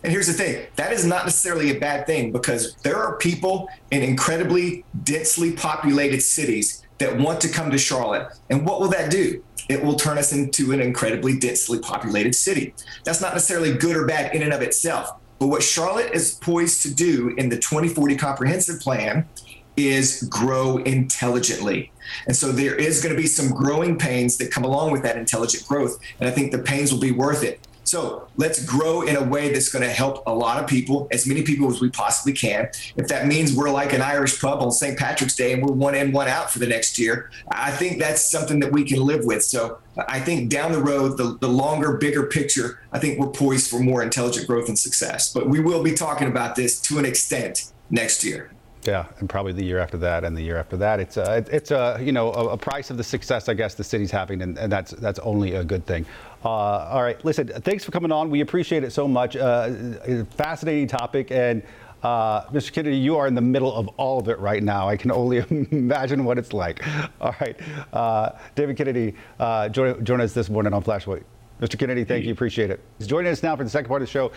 And 0.04 0.12
here's 0.12 0.28
the 0.28 0.34
thing 0.34 0.66
that 0.76 0.92
is 0.92 1.06
not 1.06 1.26
necessarily 1.26 1.72
a 1.76 1.80
bad 1.80 2.06
thing 2.06 2.32
because 2.32 2.76
there 2.84 2.98
are 2.98 3.18
people 3.18 3.70
in 3.92 4.02
incredibly 4.02 4.84
densely 5.04 5.54
populated 5.54 6.22
cities 6.22 6.84
that 6.98 7.18
want 7.18 7.40
to 7.42 7.50
come 7.50 7.72
to 7.72 7.78
Charlotte. 7.78 8.28
And 8.50 8.66
what 8.66 8.82
will 8.82 8.90
that 8.90 9.12
do? 9.12 9.44
It 9.70 9.82
will 9.82 9.96
turn 9.96 10.18
us 10.18 10.34
into 10.34 10.74
an 10.74 10.82
incredibly 10.82 11.40
densely 11.40 11.80
populated 11.80 12.36
city. 12.36 12.74
That's 13.06 13.22
not 13.22 13.34
necessarily 13.34 13.74
good 13.74 13.96
or 13.96 14.06
bad 14.06 14.36
in 14.36 14.42
and 14.42 14.52
of 14.52 14.62
itself. 14.62 15.10
But 15.44 15.50
what 15.50 15.62
Charlotte 15.62 16.14
is 16.14 16.36
poised 16.36 16.84
to 16.84 16.94
do 16.94 17.36
in 17.38 17.50
the 17.50 17.58
2040 17.58 18.16
comprehensive 18.16 18.80
plan 18.80 19.28
is 19.76 20.24
grow 20.30 20.78
intelligently. 20.78 21.92
And 22.28 22.34
so 22.34 22.54
there 22.54 22.76
is 22.76 23.04
going 23.04 23.14
to 23.14 23.22
be 23.22 23.28
some 23.28 23.50
growing 23.50 23.98
pains 23.98 24.38
that 24.38 24.52
come 24.52 24.64
along 24.64 24.94
with 24.94 25.04
that 25.04 25.18
intelligent 25.18 25.68
growth. 25.68 26.00
And 26.22 26.30
I 26.30 26.32
think 26.32 26.54
the 26.54 26.60
pains 26.60 26.94
will 26.94 27.02
be 27.02 27.12
worth 27.12 27.44
it. 27.44 27.60
So 27.84 28.28
let's 28.38 28.66
grow 28.66 29.02
in 29.02 29.16
a 29.16 29.24
way 29.24 29.52
that's 29.52 29.70
going 29.70 29.84
to 29.84 29.92
help 29.92 30.24
a 30.26 30.34
lot 30.34 30.62
of 30.62 30.70
people, 30.70 31.08
as 31.12 31.28
many 31.28 31.44
people 31.44 31.70
as 31.70 31.82
we 31.82 31.90
possibly 31.90 32.34
can. 32.34 32.70
If 32.96 33.08
that 33.08 33.28
means 33.28 33.56
we're 33.56 33.72
like 33.72 33.94
an 33.94 34.02
Irish 34.02 34.40
pub 34.42 34.62
on 34.62 34.72
St. 34.72 34.98
Patrick's 34.98 35.36
Day 35.36 35.54
and 35.54 35.64
we're 35.64 35.74
one 35.74 35.96
in, 35.96 36.12
one 36.12 36.28
out 36.28 36.50
for 36.50 36.60
the 36.60 36.68
next 36.68 36.98
year, 36.98 37.32
I 37.52 37.72
think 37.72 38.00
that's 38.00 38.30
something 38.30 38.60
that 38.62 38.72
we 38.72 38.84
can 38.84 39.04
live 39.04 39.26
with. 39.26 39.44
So 39.44 39.80
I 40.08 40.20
think 40.20 40.50
down 40.50 40.72
the 40.72 40.82
road, 40.82 41.18
the, 41.18 41.38
the 41.40 41.50
longer, 41.50 41.98
bigger 41.98 42.28
picture, 42.28 42.80
I 42.92 43.00
think 43.00 43.20
we're 43.20 43.28
poised 43.32 43.70
for 43.70 43.80
more 43.80 44.02
intelligent 44.02 44.48
growth 44.48 44.68
and 44.68 44.80
success. 44.80 45.32
But 45.34 45.50
we 45.50 45.60
will 45.60 45.84
be 45.84 45.94
talking 45.94 46.28
about 46.28 46.56
this 46.56 46.80
to 46.82 47.00
an 47.00 47.06
extent 47.06 47.72
next 47.90 48.24
year. 48.24 48.52
Yeah, 48.86 49.06
and 49.20 49.30
probably 49.30 49.54
the 49.54 49.64
year 49.64 49.80
after 49.80 49.98
that, 50.00 50.24
and 50.26 50.36
the 50.36 50.42
year 50.42 50.58
after 50.58 50.76
that. 50.78 51.00
It's 51.00 51.18
uh, 51.18 51.44
a, 51.48 51.56
it's 51.56 51.72
a 51.72 52.00
you 52.02 52.12
know 52.12 52.32
a, 52.32 52.58
price 52.58 52.90
of 52.90 52.98
the 52.98 53.04
success 53.04 53.48
I 53.48 53.54
guess 53.54 53.76
the 53.76 53.84
city's 53.84 54.12
having, 54.12 54.42
and, 54.42 54.58
and 54.58 54.72
that's 54.72 54.92
that's 54.92 55.20
only 55.20 55.54
a 55.54 55.64
good 55.64 55.86
thing. 55.86 56.06
Uh, 56.44 56.50
all 56.50 57.02
right, 57.02 57.24
listen, 57.24 57.48
thanks 57.48 57.86
for 57.86 57.92
coming 57.92 58.12
on. 58.12 58.30
We 58.30 58.42
appreciate 58.42 58.84
it 58.84 58.92
so 58.92 59.08
much. 59.08 59.36
Uh, 59.36 60.26
fascinating 60.32 60.88
topic, 60.88 61.32
and 61.32 61.64
uh, 62.04 62.46
Mr. 62.48 62.74
Kennedy, 62.74 62.98
you 62.98 63.16
are 63.16 63.28
in 63.28 63.36
the 63.36 63.42
middle 63.42 63.74
of 63.74 63.88
all 63.96 64.20
of 64.20 64.28
it 64.28 64.38
right 64.40 64.62
now. 64.62 64.90
I 64.90 64.98
can 64.98 65.10
only 65.12 65.38
imagine 65.72 66.26
what 66.26 66.38
it's 66.38 66.52
like. 66.52 66.86
All 67.22 67.34
right, 67.40 67.56
uh, 67.94 68.32
David 68.56 68.76
Kennedy, 68.76 69.16
uh, 69.40 69.70
join, 69.70 70.04
join 70.04 70.20
us 70.20 70.34
this 70.34 70.50
morning 70.50 70.74
on 70.74 70.84
Flashpoint. 70.84 71.24
Mr. 71.64 71.80
Kennedy, 71.80 72.04
thank 72.04 72.26
you. 72.26 72.34
Appreciate 72.34 72.70
it. 72.70 72.82
He's 72.98 73.08
joining 73.08 73.32
us 73.32 73.42
now 73.42 73.56
for 73.56 73.64
the 73.64 73.70
second 73.70 73.88
part 73.88 74.02
of 74.02 74.08
the 74.10 74.12
show. 74.12 74.34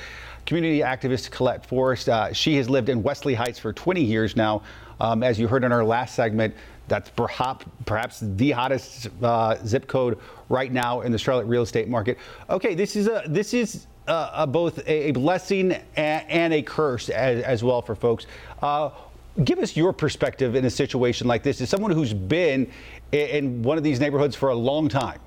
Community 0.47 0.78
activist 0.78 1.33
Colette 1.33 1.66
Forrest. 1.66 2.09
Uh, 2.09 2.33
she 2.33 2.54
has 2.54 2.71
lived 2.71 2.88
in 2.88 3.02
Wesley 3.02 3.35
Heights 3.35 3.59
for 3.59 3.73
20 3.73 4.00
years 4.00 4.37
now. 4.37 4.62
Um, 5.00 5.25
as 5.25 5.37
you 5.37 5.49
heard 5.49 5.64
in 5.64 5.73
our 5.73 5.85
last 5.85 6.14
segment, 6.14 6.54
that's 6.87 7.11
perhaps, 7.11 8.21
the 8.21 8.52
hottest 8.52 9.09
uh, 9.21 9.56
zip 9.66 9.88
code 9.88 10.21
right 10.49 10.71
now 10.71 11.00
in 11.00 11.11
the 11.11 11.18
Charlotte 11.18 11.47
real 11.47 11.62
estate 11.62 11.88
market. 11.88 12.16
Okay, 12.49 12.76
this 12.76 12.95
is 12.95 13.09
a 13.09 13.25
this 13.26 13.54
is 13.54 13.88
uh, 14.06 14.30
a, 14.33 14.47
both 14.47 14.80
a, 14.87 15.11
blessing 15.11 15.73
and, 15.97 16.30
and 16.30 16.54
a 16.54 16.62
curse 16.62 17.09
as, 17.09 17.42
as, 17.42 17.64
well 17.64 17.83
for 17.83 17.97
folks. 17.97 18.26
Uh, 18.62 18.90
give 19.42 19.59
us 19.59 19.76
your 19.76 19.92
perspective 19.92 20.54
in 20.54 20.64
a 20.64 20.71
situation 20.71 21.26
like 21.26 21.42
this 21.42 21.61
as 21.61 21.68
someone 21.68 21.90
who's 21.90 22.14
been 22.14 22.71
in 23.11 23.64
one 23.64 23.76
of 23.76 23.83
these 23.83 23.99
neighborhoods 23.99 24.37
for 24.37 24.50
a 24.50 24.54
long 24.54 24.88
time. 24.88 25.18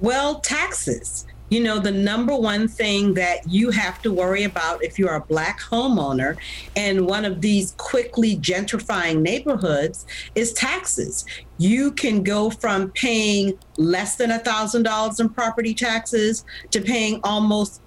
Well, 0.00 0.40
taxes. 0.40 1.26
You 1.50 1.62
know, 1.62 1.78
the 1.78 1.90
number 1.90 2.36
one 2.36 2.68
thing 2.68 3.14
that 3.14 3.48
you 3.48 3.70
have 3.70 4.02
to 4.02 4.12
worry 4.12 4.44
about 4.44 4.84
if 4.84 4.98
you're 4.98 5.14
a 5.14 5.20
black 5.20 5.60
homeowner 5.60 6.36
in 6.74 7.06
one 7.06 7.24
of 7.24 7.40
these 7.40 7.72
quickly 7.78 8.36
gentrifying 8.36 9.22
neighborhoods 9.22 10.04
is 10.34 10.52
taxes. 10.52 11.24
You 11.56 11.92
can 11.92 12.22
go 12.22 12.50
from 12.50 12.90
paying 12.90 13.58
less 13.78 14.16
than 14.16 14.28
$1,000 14.28 15.20
in 15.20 15.28
property 15.30 15.72
taxes 15.72 16.44
to 16.70 16.82
paying 16.82 17.18
almost 17.24 17.80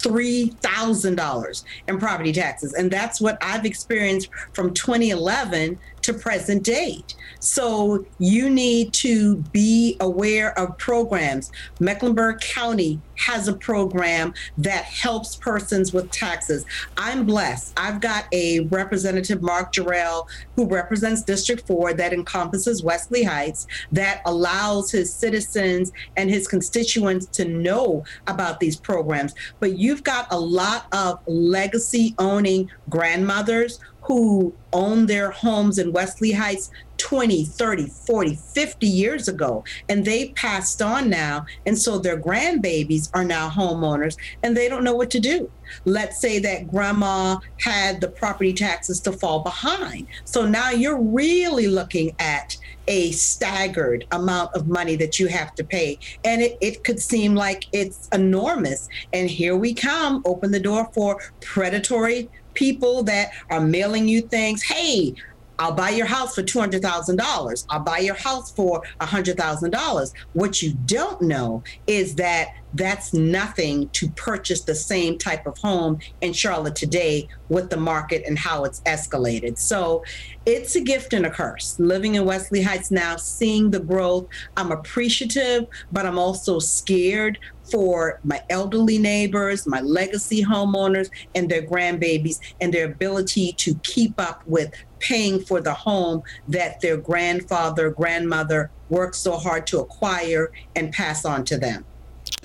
$3,000 0.00 1.64
in 1.88 1.98
property 1.98 2.32
taxes. 2.32 2.74
And 2.74 2.90
that's 2.90 3.20
what 3.20 3.38
I've 3.40 3.64
experienced 3.64 4.28
from 4.52 4.74
2011 4.74 5.78
to 6.08 6.14
present 6.14 6.62
date. 6.62 7.14
So 7.38 8.04
you 8.18 8.48
need 8.48 8.94
to 8.94 9.36
be 9.52 9.96
aware 10.00 10.58
of 10.58 10.76
programs. 10.78 11.52
Mecklenburg 11.80 12.40
County 12.40 13.00
has 13.16 13.46
a 13.46 13.52
program 13.52 14.32
that 14.56 14.84
helps 14.84 15.36
persons 15.36 15.92
with 15.92 16.10
taxes. 16.10 16.64
I'm 16.96 17.26
blessed. 17.26 17.74
I've 17.76 18.00
got 18.00 18.24
a 18.32 18.60
representative, 18.60 19.42
Mark 19.42 19.72
Jerrell, 19.72 20.26
who 20.56 20.66
represents 20.66 21.22
District 21.22 21.66
4 21.66 21.92
that 21.94 22.12
encompasses 22.12 22.82
Wesley 22.82 23.22
Heights, 23.22 23.66
that 23.92 24.22
allows 24.24 24.90
his 24.90 25.12
citizens 25.12 25.92
and 26.16 26.30
his 26.30 26.48
constituents 26.48 27.26
to 27.26 27.44
know 27.44 28.04
about 28.28 28.60
these 28.60 28.76
programs. 28.76 29.34
But 29.60 29.76
you've 29.76 30.04
got 30.04 30.26
a 30.32 30.38
lot 30.38 30.86
of 30.92 31.20
legacy 31.26 32.14
owning 32.18 32.70
grandmothers 32.88 33.80
who 34.08 34.54
owned 34.72 35.06
their 35.06 35.30
homes 35.30 35.78
in 35.78 35.92
Wesley 35.92 36.32
Heights 36.32 36.70
20, 36.96 37.44
30, 37.44 37.86
40, 37.86 38.34
50 38.34 38.86
years 38.86 39.28
ago, 39.28 39.62
and 39.88 40.04
they 40.04 40.30
passed 40.30 40.80
on 40.80 41.10
now. 41.10 41.44
And 41.66 41.78
so 41.78 41.98
their 41.98 42.18
grandbabies 42.18 43.10
are 43.14 43.24
now 43.24 43.50
homeowners 43.50 44.16
and 44.42 44.56
they 44.56 44.68
don't 44.68 44.82
know 44.82 44.94
what 44.94 45.10
to 45.10 45.20
do. 45.20 45.50
Let's 45.84 46.18
say 46.18 46.38
that 46.40 46.70
grandma 46.70 47.38
had 47.60 48.00
the 48.00 48.08
property 48.08 48.54
taxes 48.54 48.98
to 49.00 49.12
fall 49.12 49.40
behind. 49.40 50.06
So 50.24 50.46
now 50.46 50.70
you're 50.70 51.00
really 51.00 51.68
looking 51.68 52.16
at 52.18 52.56
a 52.88 53.12
staggered 53.12 54.06
amount 54.12 54.54
of 54.54 54.66
money 54.66 54.96
that 54.96 55.20
you 55.20 55.26
have 55.28 55.54
to 55.56 55.64
pay. 55.64 55.98
And 56.24 56.40
it, 56.40 56.56
it 56.62 56.82
could 56.82 56.98
seem 56.98 57.34
like 57.34 57.66
it's 57.72 58.08
enormous. 58.12 58.88
And 59.12 59.28
here 59.28 59.56
we 59.56 59.74
come, 59.74 60.22
open 60.24 60.50
the 60.50 60.60
door 60.60 60.88
for 60.94 61.20
predatory 61.42 62.30
people 62.58 63.04
that 63.04 63.30
are 63.50 63.60
mailing 63.60 64.08
you 64.08 64.20
things. 64.20 64.62
Hey, 64.62 65.14
I'll 65.60 65.72
buy 65.72 65.90
your 65.90 66.06
house 66.06 66.34
for 66.34 66.42
$200,000. 66.42 67.66
I'll 67.70 67.80
buy 67.80 67.98
your 67.98 68.14
house 68.14 68.52
for 68.52 68.82
$100,000. 69.00 70.12
What 70.32 70.62
you 70.62 70.72
don't 70.86 71.22
know 71.22 71.62
is 71.86 72.16
that 72.16 72.48
that's 72.74 73.12
nothing 73.12 73.88
to 73.90 74.08
purchase 74.10 74.62
the 74.62 74.74
same 74.74 75.18
type 75.18 75.46
of 75.46 75.56
home 75.58 75.98
in 76.20 76.32
Charlotte 76.32 76.76
today 76.76 77.28
with 77.48 77.70
the 77.70 77.76
market 77.76 78.22
and 78.26 78.38
how 78.38 78.64
it's 78.64 78.80
escalated. 78.82 79.58
So 79.58 80.04
it's 80.46 80.76
a 80.76 80.80
gift 80.80 81.12
and 81.12 81.26
a 81.26 81.30
curse. 81.30 81.78
Living 81.78 82.14
in 82.14 82.24
Wesley 82.24 82.62
Heights 82.62 82.90
now, 82.90 83.16
seeing 83.16 83.70
the 83.70 83.80
growth, 83.80 84.26
I'm 84.56 84.72
appreciative, 84.72 85.66
but 85.92 86.06
I'm 86.06 86.18
also 86.18 86.58
scared 86.58 87.38
for 87.70 88.20
my 88.24 88.42
elderly 88.48 88.98
neighbors, 88.98 89.66
my 89.66 89.80
legacy 89.80 90.42
homeowners, 90.42 91.10
and 91.34 91.50
their 91.50 91.62
grandbabies, 91.62 92.38
and 92.60 92.72
their 92.72 92.86
ability 92.86 93.52
to 93.52 93.74
keep 93.82 94.18
up 94.18 94.42
with 94.46 94.72
paying 95.00 95.40
for 95.40 95.60
the 95.60 95.74
home 95.74 96.22
that 96.48 96.80
their 96.80 96.96
grandfather, 96.96 97.90
grandmother 97.90 98.70
worked 98.88 99.16
so 99.16 99.36
hard 99.36 99.66
to 99.66 99.80
acquire 99.80 100.50
and 100.74 100.92
pass 100.92 101.24
on 101.24 101.44
to 101.44 101.58
them. 101.58 101.84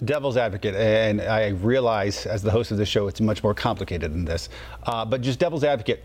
Devil's 0.04 0.38
advocate, 0.38 0.76
and 0.76 1.22
I 1.22 1.50
realize 1.50 2.26
as 2.26 2.42
the 2.42 2.52
host 2.52 2.72
of 2.72 2.78
the 2.78 2.86
show, 2.86 3.08
it's 3.08 3.22
much 3.22 3.44
more 3.44 3.54
complicated 3.54 4.14
than 4.14 4.26
this. 4.26 4.50
Uh, 4.84 5.06
but 5.06 5.22
just 5.22 5.40
devil's 5.40 5.64
advocate, 5.64 6.04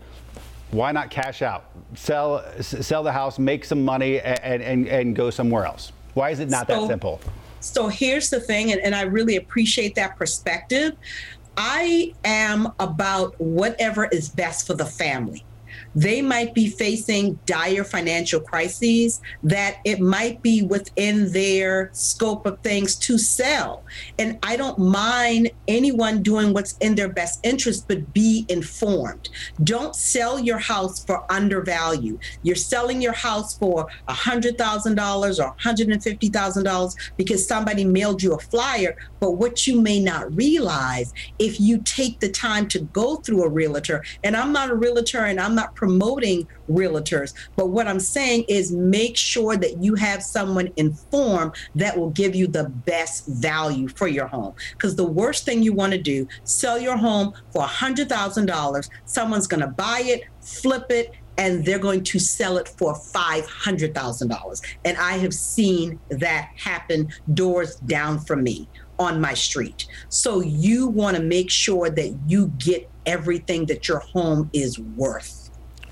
why 0.71 0.91
not 0.91 1.09
cash 1.09 1.41
out, 1.41 1.65
sell, 1.95 2.43
sell 2.61 3.03
the 3.03 3.11
house, 3.11 3.39
make 3.39 3.65
some 3.65 3.83
money, 3.83 4.19
and, 4.19 4.61
and, 4.61 4.87
and 4.87 5.15
go 5.15 5.29
somewhere 5.29 5.65
else? 5.65 5.91
Why 6.13 6.29
is 6.29 6.39
it 6.39 6.49
not 6.49 6.67
so, 6.67 6.81
that 6.81 6.87
simple? 6.87 7.19
So 7.59 7.87
here's 7.87 8.29
the 8.29 8.39
thing, 8.39 8.71
and, 8.71 8.81
and 8.81 8.95
I 8.95 9.01
really 9.01 9.35
appreciate 9.35 9.95
that 9.95 10.17
perspective. 10.17 10.95
I 11.57 12.13
am 12.23 12.71
about 12.79 13.39
whatever 13.39 14.05
is 14.05 14.29
best 14.29 14.65
for 14.65 14.75
the 14.75 14.85
family 14.85 15.43
they 15.95 16.21
might 16.21 16.53
be 16.53 16.69
facing 16.69 17.39
dire 17.45 17.83
financial 17.83 18.39
crises 18.39 19.21
that 19.43 19.77
it 19.85 19.99
might 19.99 20.41
be 20.41 20.61
within 20.61 21.31
their 21.31 21.89
scope 21.93 22.45
of 22.45 22.59
things 22.61 22.95
to 22.95 23.17
sell. 23.17 23.83
And 24.17 24.37
I 24.43 24.55
don't 24.55 24.77
mind 24.77 25.51
anyone 25.67 26.21
doing 26.23 26.53
what's 26.53 26.77
in 26.77 26.95
their 26.95 27.09
best 27.09 27.39
interest, 27.43 27.87
but 27.87 28.13
be 28.13 28.45
informed. 28.49 29.29
Don't 29.63 29.95
sell 29.95 30.39
your 30.39 30.57
house 30.57 31.03
for 31.03 31.29
undervalue. 31.31 32.19
You're 32.43 32.55
selling 32.55 33.01
your 33.01 33.13
house 33.13 33.57
for 33.57 33.87
$100,000 34.07 35.43
or 35.43 35.55
$150,000 35.55 36.95
because 37.17 37.47
somebody 37.47 37.85
mailed 37.85 38.21
you 38.21 38.33
a 38.33 38.39
flyer. 38.39 38.95
But 39.19 39.31
what 39.31 39.67
you 39.67 39.81
may 39.81 39.99
not 39.99 40.35
realize, 40.35 41.13
if 41.39 41.59
you 41.59 41.79
take 41.79 42.19
the 42.19 42.29
time 42.29 42.67
to 42.69 42.79
go 42.79 43.17
through 43.17 43.43
a 43.43 43.49
realtor, 43.49 44.03
and 44.23 44.35
I'm 44.35 44.51
not 44.51 44.69
a 44.69 44.75
realtor 44.75 45.25
and 45.25 45.39
I'm 45.39 45.55
not 45.55 45.68
promoting 45.75 46.47
realtors. 46.69 47.33
But 47.55 47.69
what 47.69 47.87
I'm 47.87 47.99
saying 47.99 48.45
is 48.47 48.71
make 48.71 49.17
sure 49.17 49.57
that 49.57 49.81
you 49.83 49.95
have 49.95 50.23
someone 50.23 50.69
informed 50.77 51.55
that 51.75 51.97
will 51.97 52.11
give 52.11 52.35
you 52.35 52.47
the 52.47 52.65
best 52.69 53.27
value 53.27 53.87
for 53.87 54.07
your 54.07 54.27
home. 54.27 54.53
Because 54.73 54.95
the 54.95 55.05
worst 55.07 55.45
thing 55.45 55.63
you 55.63 55.73
want 55.73 55.93
to 55.93 56.01
do, 56.01 56.27
sell 56.43 56.79
your 56.79 56.97
home 56.97 57.33
for 57.51 57.63
$100,000. 57.63 58.89
Someone's 59.05 59.47
going 59.47 59.61
to 59.61 59.67
buy 59.67 60.01
it, 60.05 60.23
flip 60.41 60.85
it, 60.89 61.13
and 61.37 61.63
they're 61.63 61.79
going 61.79 62.03
to 62.03 62.19
sell 62.19 62.57
it 62.57 62.67
for 62.67 62.93
$500,000. 62.93 64.61
And 64.83 64.97
I 64.97 65.13
have 65.13 65.33
seen 65.33 65.97
that 66.09 66.51
happen 66.55 67.09
doors 67.33 67.75
down 67.77 68.19
from 68.19 68.43
me 68.43 68.67
on 68.99 69.21
my 69.21 69.33
street. 69.33 69.87
So 70.09 70.41
you 70.41 70.87
want 70.87 71.15
to 71.15 71.23
make 71.23 71.49
sure 71.49 71.89
that 71.89 72.17
you 72.27 72.51
get 72.57 72.89
everything 73.05 73.65
that 73.67 73.87
your 73.87 73.99
home 73.99 74.49
is 74.51 74.77
worth. 74.77 75.38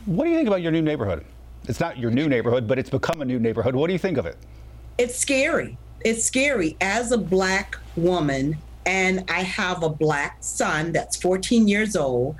What 0.07 0.23
do 0.23 0.29
you 0.29 0.37
think 0.37 0.47
about 0.47 0.61
your 0.61 0.71
new 0.71 0.81
neighborhood? 0.81 1.25
It's 1.67 1.81
not 1.81 1.97
your 1.97 2.11
new 2.11 2.29
neighborhood, 2.29 2.65
but 2.65 2.79
it's 2.79 2.89
become 2.89 3.21
a 3.21 3.25
new 3.25 3.39
neighborhood. 3.39 3.75
What 3.75 3.87
do 3.87 3.93
you 3.93 3.99
think 3.99 4.17
of 4.17 4.25
it? 4.25 4.37
It's 4.97 5.17
scary. 5.17 5.77
It's 6.05 6.23
scary. 6.23 6.77
As 6.79 7.11
a 7.11 7.17
black 7.17 7.75
woman, 7.97 8.57
and 8.85 9.29
I 9.29 9.41
have 9.41 9.83
a 9.83 9.89
black 9.89 10.37
son 10.39 10.93
that's 10.93 11.17
14 11.17 11.67
years 11.67 11.97
old, 11.97 12.37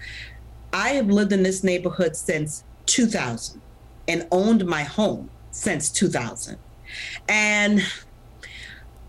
I 0.71 0.91
have 0.91 1.07
lived 1.07 1.33
in 1.33 1.43
this 1.43 1.61
neighborhood 1.61 2.15
since 2.15 2.63
2000 2.85 3.59
and 4.07 4.25
owned 4.31 4.65
my 4.65 4.83
home 4.83 5.29
since 5.51 5.91
2000. 5.91 6.57
And 7.27 7.85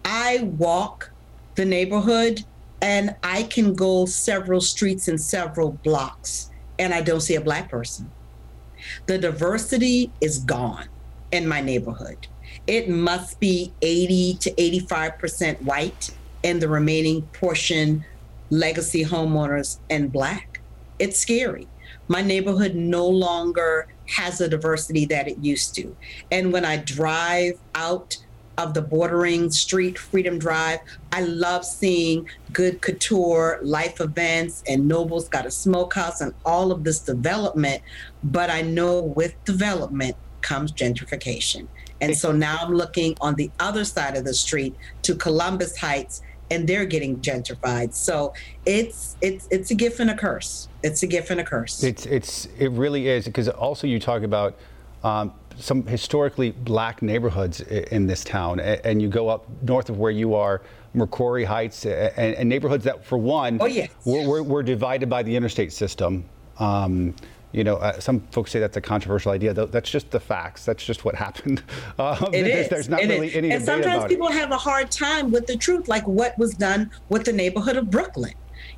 I 0.04 0.50
walk 0.58 1.12
the 1.54 1.64
neighborhood 1.64 2.44
and 2.82 3.14
I 3.22 3.44
can 3.44 3.74
go 3.74 4.04
several 4.04 4.60
streets 4.60 5.06
and 5.06 5.20
several 5.20 5.78
blocks 5.84 6.50
and 6.80 6.92
I 6.92 7.02
don't 7.02 7.20
see 7.20 7.36
a 7.36 7.40
black 7.40 7.70
person. 7.70 8.10
The 9.06 9.18
diversity 9.18 10.10
is 10.20 10.38
gone 10.38 10.86
in 11.32 11.46
my 11.46 11.60
neighborhood. 11.60 12.26
It 12.66 12.88
must 12.88 13.40
be 13.40 13.72
80 13.82 14.34
to 14.40 14.50
85% 14.52 15.62
white 15.62 16.10
and 16.44 16.60
the 16.60 16.68
remaining 16.68 17.22
portion 17.32 18.04
legacy 18.50 19.04
homeowners 19.04 19.78
and 19.90 20.12
black. 20.12 20.60
It's 20.98 21.18
scary. 21.18 21.68
My 22.08 22.22
neighborhood 22.22 22.74
no 22.74 23.06
longer 23.06 23.88
has 24.06 24.38
the 24.38 24.48
diversity 24.48 25.04
that 25.06 25.28
it 25.28 25.38
used 25.38 25.74
to. 25.74 25.94
And 26.30 26.52
when 26.52 26.64
I 26.64 26.78
drive 26.78 27.58
out 27.74 28.16
of 28.58 28.74
the 28.74 28.82
bordering 28.82 29.50
street, 29.50 29.96
Freedom 29.96 30.38
Drive. 30.38 30.80
I 31.12 31.22
love 31.22 31.64
seeing 31.64 32.28
Good 32.52 32.82
Couture, 32.82 33.60
Life 33.62 34.00
Events, 34.00 34.64
and 34.68 34.86
Noble's 34.88 35.28
got 35.28 35.46
a 35.46 35.50
smokehouse 35.50 36.20
and 36.20 36.34
all 36.44 36.72
of 36.72 36.82
this 36.82 36.98
development. 36.98 37.82
But 38.24 38.50
I 38.50 38.62
know 38.62 39.00
with 39.00 39.42
development 39.44 40.16
comes 40.42 40.72
gentrification. 40.72 41.68
And 42.00 42.16
so 42.16 42.32
now 42.32 42.58
I'm 42.60 42.74
looking 42.74 43.16
on 43.20 43.36
the 43.36 43.50
other 43.60 43.84
side 43.84 44.16
of 44.16 44.24
the 44.24 44.34
street 44.34 44.74
to 45.02 45.14
Columbus 45.14 45.76
Heights 45.76 46.22
and 46.50 46.66
they're 46.66 46.86
getting 46.86 47.18
gentrified. 47.20 47.92
So 47.94 48.32
it's 48.64 49.16
it's 49.20 49.46
it's 49.50 49.70
a 49.70 49.74
gift 49.74 50.00
and 50.00 50.10
a 50.10 50.16
curse. 50.16 50.68
It's 50.82 51.02
a 51.02 51.06
gift 51.06 51.30
and 51.30 51.40
a 51.40 51.44
curse. 51.44 51.82
It's 51.82 52.06
it's 52.06 52.46
it 52.58 52.70
really 52.70 53.08
is 53.08 53.26
because 53.26 53.48
also 53.48 53.86
you 53.86 53.98
talk 53.98 54.22
about 54.22 54.56
um, 55.04 55.32
some 55.58 55.84
historically 55.86 56.52
black 56.52 57.02
neighborhoods 57.02 57.60
in 57.60 58.06
this 58.06 58.24
town, 58.24 58.60
and 58.60 59.02
you 59.02 59.08
go 59.08 59.28
up 59.28 59.46
north 59.62 59.90
of 59.90 59.98
where 59.98 60.10
you 60.10 60.34
are, 60.34 60.62
McCrorey 60.94 61.44
Heights, 61.44 61.84
and, 61.84 62.48
neighborhoods 62.48 62.84
that, 62.84 63.04
for 63.04 63.18
one, 63.18 63.58
oh, 63.60 63.66
yes. 63.66 63.90
were, 64.04 64.42
were, 64.42 64.62
divided 64.62 65.08
by 65.08 65.22
the 65.22 65.34
interstate 65.34 65.72
system. 65.72 66.24
Um, 66.58 67.14
you 67.52 67.64
know, 67.64 67.76
uh, 67.76 67.98
some 67.98 68.20
folks 68.30 68.50
say 68.50 68.60
that's 68.60 68.76
a 68.76 68.80
controversial 68.80 69.32
idea. 69.32 69.54
Though 69.54 69.66
that's 69.66 69.90
just 69.90 70.10
the 70.10 70.20
facts. 70.20 70.64
That's 70.64 70.84
just 70.84 71.04
what 71.04 71.14
happened. 71.26 71.62
Um, 71.98 72.34
it 72.34 72.46
is. 72.46 72.68
There's 72.68 72.88
not 72.88 73.00
it 73.00 73.08
really 73.08 73.28
is. 73.28 73.36
any 73.36 73.50
And 73.50 73.64
sometimes 73.64 74.04
people 74.04 74.28
it. 74.28 74.34
have 74.34 74.50
a 74.50 74.56
hard 74.56 74.90
time 74.90 75.30
with 75.30 75.46
the 75.46 75.56
truth, 75.56 75.88
like 75.88 76.06
what 76.06 76.36
was 76.38 76.54
done 76.54 76.90
with 77.08 77.24
the 77.24 77.32
neighborhood 77.32 77.76
of 77.76 77.90
Brooklyn. 77.90 78.34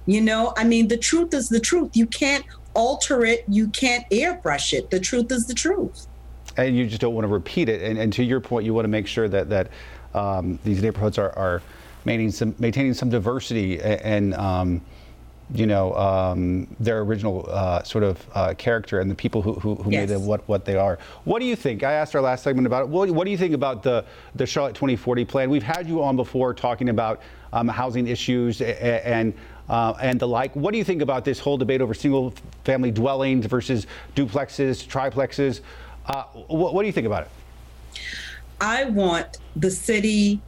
You 0.06 0.20
know, 0.20 0.52
I 0.56 0.64
mean, 0.64 0.88
the 0.88 0.96
truth 0.96 1.34
is 1.34 1.48
the 1.48 1.60
truth. 1.60 1.96
You 1.96 2.06
can't 2.06 2.44
alter 2.74 3.24
it. 3.24 3.44
You 3.48 3.68
can't 3.68 4.08
airbrush 4.10 4.72
it. 4.72 4.90
The 4.90 5.00
truth 5.00 5.32
is 5.32 5.46
the 5.46 5.54
truth 5.54 6.06
and 6.56 6.76
you 6.76 6.86
just 6.86 7.00
don't 7.00 7.14
want 7.14 7.24
to 7.24 7.32
repeat 7.32 7.68
it. 7.68 7.82
And, 7.82 7.98
and 7.98 8.12
to 8.14 8.24
your 8.24 8.40
point, 8.40 8.64
you 8.64 8.74
want 8.74 8.84
to 8.84 8.90
make 8.90 9.06
sure 9.06 9.28
that 9.28 9.48
that 9.50 9.70
um, 10.14 10.58
these 10.64 10.82
neighborhoods 10.82 11.18
are, 11.18 11.36
are 11.36 11.62
maintaining 12.04 12.32
some 12.32 12.54
maintaining 12.58 12.94
some 12.94 13.10
diversity 13.10 13.80
and. 13.80 14.34
Um, 14.34 14.82
you 15.52 15.66
know, 15.66 15.92
um, 15.94 16.68
their 16.78 17.00
original 17.00 17.46
uh, 17.50 17.82
sort 17.82 18.04
of 18.04 18.24
uh, 18.34 18.54
character 18.54 19.00
and 19.00 19.10
the 19.10 19.14
people 19.14 19.42
who, 19.42 19.54
who, 19.54 19.74
who 19.76 19.90
yes. 19.90 20.02
made 20.02 20.14
them 20.14 20.26
what, 20.26 20.46
what 20.48 20.64
they 20.64 20.76
are. 20.76 20.98
What 21.24 21.40
do 21.40 21.44
you 21.44 21.56
think? 21.56 21.82
I 21.82 21.92
asked 21.92 22.14
our 22.14 22.22
last 22.22 22.44
segment 22.44 22.66
about 22.66 22.82
it. 22.82 22.88
What, 22.88 23.10
what 23.10 23.24
do 23.24 23.30
you 23.30 23.36
think 23.36 23.54
about 23.54 23.82
the, 23.82 24.04
the 24.36 24.46
Charlotte 24.46 24.74
2040 24.74 25.24
plan? 25.24 25.50
We've 25.50 25.62
had 25.62 25.88
you 25.88 26.02
on 26.02 26.16
before 26.16 26.54
talking 26.54 26.88
about 26.88 27.20
um, 27.52 27.66
housing 27.66 28.06
issues 28.06 28.60
and, 28.60 28.78
and 28.78 29.34
uh, 29.68 29.94
and 30.00 30.18
the 30.18 30.26
like. 30.26 30.54
What 30.56 30.72
do 30.72 30.78
you 30.78 30.84
think 30.84 31.00
about 31.00 31.24
this 31.24 31.38
whole 31.38 31.56
debate 31.56 31.80
over 31.80 31.94
single 31.94 32.34
family 32.64 32.90
dwellings 32.90 33.46
versus 33.46 33.86
duplexes, 34.16 34.84
triplexes? 34.84 35.60
Uh, 36.06 36.24
what, 36.24 36.74
what 36.74 36.82
do 36.82 36.86
you 36.86 36.92
think 36.92 37.06
about 37.06 37.22
it? 37.22 38.00
I 38.60 38.84
want 38.84 39.38
the 39.56 39.70
city 39.70 40.40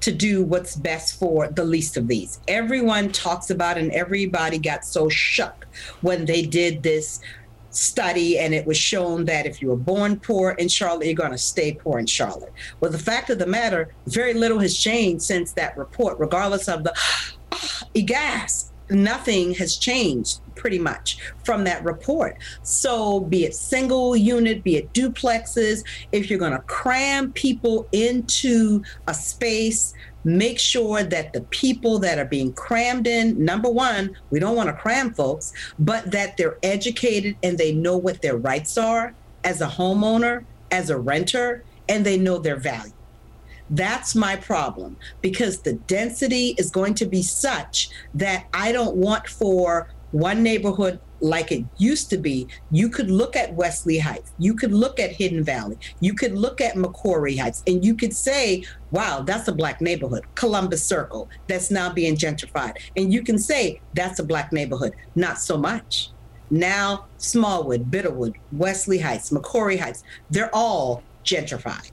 to 0.00 0.12
do 0.12 0.42
what's 0.42 0.76
best 0.76 1.18
for 1.18 1.48
the 1.48 1.64
least 1.64 1.96
of 1.96 2.08
these. 2.08 2.40
Everyone 2.48 3.12
talks 3.12 3.50
about 3.50 3.76
and 3.78 3.92
everybody 3.92 4.58
got 4.58 4.84
so 4.84 5.08
shook 5.08 5.66
when 6.00 6.24
they 6.24 6.42
did 6.42 6.82
this 6.82 7.20
study 7.70 8.38
and 8.38 8.52
it 8.54 8.66
was 8.66 8.76
shown 8.76 9.24
that 9.26 9.46
if 9.46 9.62
you 9.62 9.68
were 9.68 9.76
born 9.76 10.18
poor 10.18 10.52
in 10.52 10.68
Charlotte, 10.68 11.06
you're 11.06 11.14
going 11.14 11.30
to 11.30 11.38
stay 11.38 11.74
poor 11.74 11.98
in 11.98 12.06
Charlotte. 12.06 12.52
Well, 12.80 12.90
the 12.90 12.98
fact 12.98 13.30
of 13.30 13.38
the 13.38 13.46
matter, 13.46 13.92
very 14.06 14.34
little 14.34 14.58
has 14.58 14.76
changed 14.76 15.22
since 15.22 15.52
that 15.52 15.76
report, 15.76 16.18
regardless 16.18 16.68
of 16.68 16.82
the 16.82 16.94
oh, 17.52 17.82
gas 18.06 18.69
nothing 18.90 19.54
has 19.54 19.76
changed 19.76 20.40
pretty 20.54 20.78
much 20.78 21.18
from 21.44 21.64
that 21.64 21.82
report. 21.84 22.36
So, 22.62 23.20
be 23.20 23.44
it 23.44 23.54
single 23.54 24.16
unit, 24.16 24.62
be 24.62 24.76
it 24.76 24.92
duplexes, 24.92 25.84
if 26.12 26.28
you're 26.28 26.38
going 26.38 26.52
to 26.52 26.60
cram 26.60 27.32
people 27.32 27.88
into 27.92 28.82
a 29.06 29.14
space, 29.14 29.94
make 30.24 30.58
sure 30.58 31.02
that 31.02 31.32
the 31.32 31.40
people 31.42 31.98
that 32.00 32.18
are 32.18 32.26
being 32.26 32.52
crammed 32.52 33.06
in, 33.06 33.42
number 33.42 33.70
one, 33.70 34.16
we 34.30 34.38
don't 34.38 34.56
want 34.56 34.68
to 34.68 34.74
cram 34.74 35.14
folks, 35.14 35.52
but 35.78 36.10
that 36.10 36.36
they're 36.36 36.58
educated 36.62 37.36
and 37.42 37.56
they 37.56 37.72
know 37.72 37.96
what 37.96 38.20
their 38.20 38.36
rights 38.36 38.76
are 38.76 39.14
as 39.44 39.60
a 39.60 39.66
homeowner, 39.66 40.44
as 40.70 40.90
a 40.90 40.98
renter, 40.98 41.64
and 41.88 42.04
they 42.04 42.18
know 42.18 42.38
their 42.38 42.56
value. 42.56 42.92
That's 43.70 44.14
my 44.14 44.36
problem 44.36 44.96
because 45.20 45.60
the 45.60 45.74
density 45.74 46.54
is 46.58 46.70
going 46.70 46.94
to 46.94 47.06
be 47.06 47.22
such 47.22 47.90
that 48.14 48.46
I 48.52 48.72
don't 48.72 48.96
want 48.96 49.28
for 49.28 49.88
one 50.10 50.42
neighborhood 50.42 51.00
like 51.20 51.52
it 51.52 51.64
used 51.76 52.10
to 52.10 52.16
be. 52.16 52.48
You 52.70 52.88
could 52.88 53.10
look 53.10 53.36
at 53.36 53.54
Wesley 53.54 53.98
Heights, 53.98 54.32
you 54.38 54.54
could 54.54 54.72
look 54.72 54.98
at 54.98 55.12
Hidden 55.12 55.44
Valley, 55.44 55.78
you 56.00 56.14
could 56.14 56.32
look 56.32 56.60
at 56.60 56.74
McCrorey 56.74 57.38
Heights, 57.38 57.62
and 57.66 57.84
you 57.84 57.94
could 57.94 58.14
say, 58.14 58.64
wow, 58.90 59.20
that's 59.20 59.46
a 59.48 59.52
black 59.52 59.80
neighborhood. 59.80 60.24
Columbus 60.34 60.84
Circle, 60.84 61.28
that's 61.46 61.70
now 61.70 61.92
being 61.92 62.16
gentrified. 62.16 62.76
And 62.96 63.12
you 63.12 63.22
can 63.22 63.38
say, 63.38 63.80
that's 63.94 64.18
a 64.18 64.24
black 64.24 64.52
neighborhood. 64.52 64.94
Not 65.14 65.38
so 65.38 65.56
much. 65.56 66.10
Now, 66.50 67.06
Smallwood, 67.18 67.90
Bitterwood, 67.90 68.34
Wesley 68.50 68.98
Heights, 68.98 69.30
McCrorey 69.30 69.78
Heights, 69.78 70.02
they're 70.30 70.50
all 70.52 71.02
gentrified. 71.24 71.92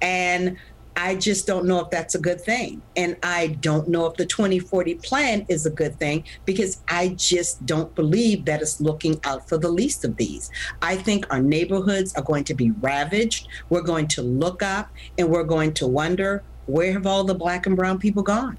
And 0.00 0.56
I 0.96 1.14
just 1.14 1.46
don't 1.46 1.66
know 1.66 1.80
if 1.80 1.90
that's 1.90 2.14
a 2.14 2.18
good 2.18 2.40
thing. 2.40 2.80
And 2.96 3.16
I 3.22 3.48
don't 3.60 3.86
know 3.86 4.06
if 4.06 4.16
the 4.16 4.24
2040 4.24 4.94
plan 4.96 5.44
is 5.48 5.66
a 5.66 5.70
good 5.70 5.98
thing 5.98 6.24
because 6.46 6.82
I 6.88 7.08
just 7.08 7.64
don't 7.66 7.94
believe 7.94 8.46
that 8.46 8.62
it's 8.62 8.80
looking 8.80 9.20
out 9.24 9.46
for 9.46 9.58
the 9.58 9.68
least 9.68 10.04
of 10.06 10.16
these. 10.16 10.50
I 10.80 10.96
think 10.96 11.26
our 11.30 11.40
neighborhoods 11.40 12.14
are 12.14 12.22
going 12.22 12.44
to 12.44 12.54
be 12.54 12.70
ravaged. 12.70 13.48
We're 13.68 13.82
going 13.82 14.08
to 14.08 14.22
look 14.22 14.62
up 14.62 14.90
and 15.18 15.28
we're 15.28 15.44
going 15.44 15.74
to 15.74 15.86
wonder 15.86 16.42
where 16.66 16.92
have 16.92 17.06
all 17.06 17.24
the 17.24 17.34
black 17.34 17.66
and 17.66 17.76
brown 17.76 17.98
people 17.98 18.22
gone? 18.22 18.58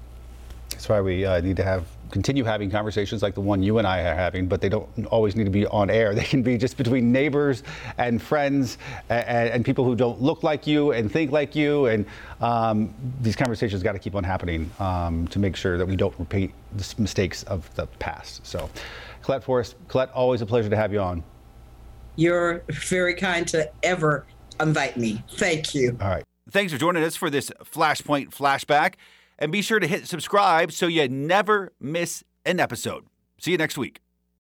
That's 0.78 0.88
why 0.88 1.00
we 1.00 1.24
uh, 1.24 1.40
need 1.40 1.56
to 1.56 1.64
have 1.64 1.88
continue 2.12 2.44
having 2.44 2.70
conversations 2.70 3.20
like 3.20 3.34
the 3.34 3.40
one 3.40 3.64
you 3.64 3.78
and 3.78 3.86
I 3.86 3.98
are 4.02 4.14
having, 4.14 4.46
but 4.46 4.60
they 4.60 4.68
don't 4.68 4.88
always 5.06 5.34
need 5.34 5.42
to 5.42 5.50
be 5.50 5.66
on 5.66 5.90
air. 5.90 6.14
They 6.18 6.22
can 6.22 6.40
be 6.40 6.56
just 6.56 6.76
between 6.76 7.10
neighbors 7.10 7.64
and 7.98 8.22
friends 8.22 8.78
and, 9.08 9.50
and 9.50 9.64
people 9.64 9.84
who 9.84 9.96
don't 9.96 10.22
look 10.22 10.44
like 10.44 10.68
you 10.68 10.92
and 10.92 11.10
think 11.10 11.32
like 11.32 11.56
you. 11.56 11.86
And 11.86 12.06
um, 12.40 12.94
these 13.20 13.34
conversations 13.34 13.82
got 13.82 13.94
to 13.94 13.98
keep 13.98 14.14
on 14.14 14.22
happening 14.22 14.70
um, 14.78 15.26
to 15.28 15.40
make 15.40 15.56
sure 15.56 15.78
that 15.78 15.86
we 15.86 15.96
don't 15.96 16.14
repeat 16.16 16.52
the 16.76 16.94
mistakes 16.96 17.42
of 17.42 17.68
the 17.74 17.88
past. 17.98 18.46
So, 18.46 18.70
Colette 19.22 19.42
Forrest, 19.42 19.74
Colette, 19.88 20.12
always 20.12 20.42
a 20.42 20.46
pleasure 20.46 20.70
to 20.70 20.76
have 20.76 20.92
you 20.92 21.00
on. 21.00 21.24
You're 22.14 22.62
very 22.68 23.14
kind 23.14 23.48
to 23.48 23.68
ever 23.82 24.26
invite 24.60 24.96
me. 24.96 25.24
Thank 25.32 25.74
you. 25.74 25.98
All 26.00 26.08
right. 26.08 26.24
Thanks 26.52 26.72
for 26.72 26.78
joining 26.78 27.02
us 27.02 27.16
for 27.16 27.30
this 27.30 27.50
Flashpoint 27.64 28.30
flashback. 28.30 28.94
And 29.38 29.52
be 29.52 29.62
sure 29.62 29.78
to 29.78 29.86
hit 29.86 30.06
subscribe 30.08 30.72
so 30.72 30.86
you 30.86 31.08
never 31.08 31.72
miss 31.80 32.24
an 32.44 32.60
episode. 32.60 33.04
See 33.38 33.52
you 33.52 33.58
next 33.58 33.78
week. 33.78 34.00